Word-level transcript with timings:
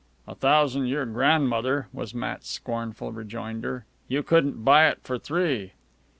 "A 0.27 0.33
thousan' 0.33 0.87
your 0.87 1.05
grandmother," 1.05 1.87
was 1.93 2.15
Matt's 2.15 2.49
scornful 2.49 3.11
rejoinder. 3.11 3.85
"You 4.07 4.23
couldn't 4.23 4.63
buy 4.65 4.87
it 4.87 4.97
for 5.03 5.19
three." 5.19 5.73